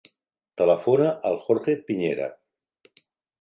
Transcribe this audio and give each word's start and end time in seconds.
Telefona 0.61 1.09
al 1.31 1.37
Jorge 1.43 1.75
Piñera. 1.91 2.31